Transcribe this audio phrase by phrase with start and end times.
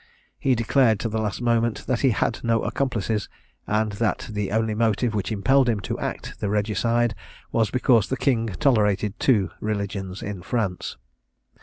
[0.39, 3.29] He declared to the last moment that he had no accomplices,
[3.67, 7.13] and that the only motive which impelled him to act the regicide
[7.51, 10.97] was, because the king tolerated two religions in France.